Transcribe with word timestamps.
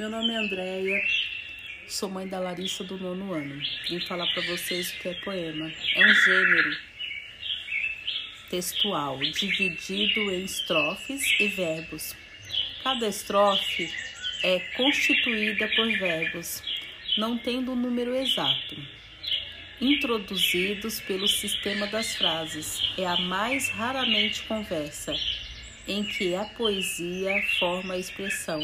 Meu 0.00 0.08
nome 0.08 0.32
é 0.32 0.36
Andréia, 0.38 0.98
sou 1.86 2.08
mãe 2.08 2.26
da 2.26 2.40
Larissa 2.40 2.82
do 2.82 2.96
nono 2.96 3.34
ano. 3.34 3.60
Vim 3.86 4.00
falar 4.00 4.26
para 4.32 4.42
vocês 4.46 4.90
o 4.90 4.98
que 4.98 5.08
é 5.08 5.14
poema. 5.16 5.70
É 5.94 6.06
um 6.06 6.14
gênero 6.14 6.76
textual 8.48 9.18
dividido 9.18 10.20
em 10.32 10.42
estrofes 10.42 11.20
e 11.38 11.48
verbos. 11.48 12.16
Cada 12.82 13.08
estrofe 13.08 13.92
é 14.42 14.60
constituída 14.74 15.68
por 15.76 15.86
verbos, 15.98 16.62
não 17.18 17.36
tendo 17.36 17.72
um 17.72 17.76
número 17.76 18.16
exato. 18.16 18.76
Introduzidos 19.82 20.98
pelo 21.02 21.28
sistema 21.28 21.86
das 21.88 22.14
frases, 22.16 22.80
é 22.96 23.04
a 23.04 23.18
mais 23.18 23.68
raramente 23.68 24.44
conversa, 24.44 25.12
em 25.86 26.02
que 26.04 26.34
a 26.34 26.46
poesia 26.46 27.34
forma 27.58 27.92
a 27.92 27.98
expressão 27.98 28.62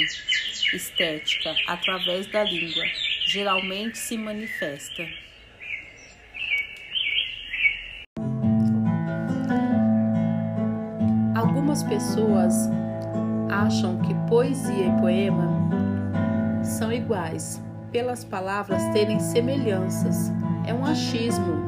estética 0.75 1.55
através 1.69 2.27
da 2.33 2.43
língua, 2.43 2.85
geralmente 3.27 3.99
se 3.99 4.17
manifesta. 4.17 5.07
Algumas 11.35 11.83
pessoas 11.83 12.55
acham 13.51 14.01
que 14.01 14.15
poesia 14.29 14.87
e 14.87 15.01
poema 15.01 15.67
são 16.63 16.93
iguais, 16.93 17.63
pelas 17.93 18.25
palavras 18.25 18.83
terem 18.93 19.21
semelhanças. 19.21 20.33
É 20.67 20.75
um 20.75 20.85
achismo. 20.85 21.65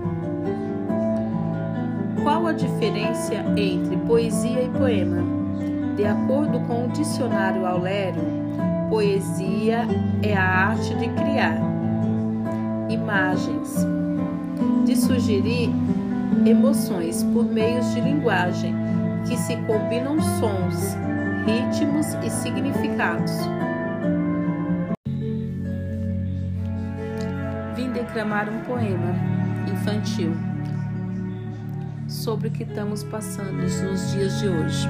Qual 2.22 2.46
a 2.46 2.52
diferença 2.52 3.34
entre 3.56 3.96
poesia 4.06 4.62
e 4.62 4.68
poema? 4.70 5.22
De 5.96 6.04
acordo 6.04 6.60
com 6.66 6.86
o 6.86 6.88
dicionário 6.88 7.64
Aulério, 7.64 8.22
poesia 8.88 9.86
é 10.22 10.34
a 10.34 10.68
arte 10.70 10.94
de 10.94 11.08
criar 11.10 11.58
imagens, 12.88 13.86
de 14.84 14.96
sugerir 14.96 15.70
emoções 16.46 17.22
por 17.34 17.44
meios 17.44 17.94
de 17.94 18.00
linguagem 18.00 18.74
que 19.26 19.36
se 19.36 19.56
combinam 19.66 20.18
sons, 20.20 20.96
ritmos 21.44 22.06
e 22.24 22.30
significados. 22.30 23.32
Vim 27.76 27.92
declamar 27.92 28.48
um 28.48 28.60
poema 28.64 29.14
infantil 29.70 30.32
sobre 32.06 32.48
o 32.48 32.50
que 32.50 32.62
estamos 32.62 33.04
passando 33.04 33.52
nos 33.52 34.12
dias 34.12 34.40
de 34.40 34.48
hoje. 34.48 34.88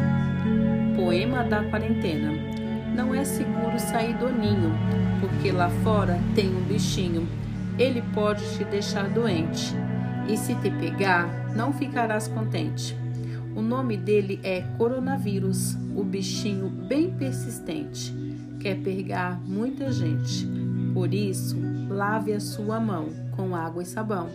Poema 0.97 1.43
da 1.45 1.65
quarentena. 1.65 2.58
Não 2.99 3.15
é 3.15 3.25
seguro 3.25 3.79
sair 3.79 4.13
do 4.19 4.29
ninho, 4.29 4.73
porque 5.21 5.53
lá 5.53 5.71
fora 5.85 6.19
tem 6.35 6.49
um 6.49 6.65
bichinho. 6.65 7.29
Ele 7.79 8.03
pode 8.13 8.43
te 8.57 8.65
deixar 8.65 9.09
doente, 9.09 9.73
e 10.29 10.37
se 10.37 10.53
te 10.57 10.69
pegar, 10.69 11.29
não 11.55 11.73
ficarás 11.73 12.27
contente. 12.27 12.97
O 13.55 13.63
nome 13.63 13.97
dele 13.97 14.41
é 14.43 14.63
coronavírus, 14.77 15.77
o 15.95 16.03
bichinho 16.03 16.69
bem 16.69 17.09
persistente. 17.13 18.13
Quer 18.59 18.79
pegar 18.79 19.41
muita 19.47 19.93
gente. 19.93 20.45
Por 20.93 21.15
isso, 21.15 21.57
lave 21.89 22.33
a 22.33 22.41
sua 22.41 22.81
mão 22.81 23.11
com 23.37 23.55
água 23.55 23.85
e 23.85 23.87
sabão. 23.87 24.29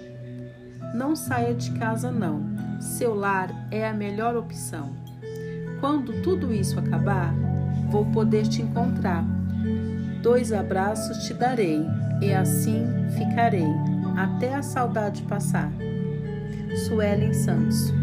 Não 0.95 1.17
saia 1.17 1.53
de 1.53 1.69
casa 1.71 2.09
não. 2.09 2.45
Seu 2.79 3.13
lar 3.13 3.67
é 3.69 3.85
a 3.85 3.93
melhor 3.93 4.37
opção. 4.37 4.95
Quando 5.81 6.21
tudo 6.21 6.53
isso 6.53 6.79
acabar, 6.79 7.35
vou 7.89 8.05
poder 8.05 8.47
te 8.47 8.61
encontrar. 8.61 9.23
Dois 10.21 10.51
abraços 10.51 11.25
te 11.25 11.33
darei 11.33 11.85
e 12.21 12.33
assim 12.33 12.85
ficarei 13.17 13.67
até 14.15 14.55
a 14.55 14.61
saudade 14.61 15.21
passar. 15.23 15.71
Suelen 16.87 17.33
Santos 17.33 17.93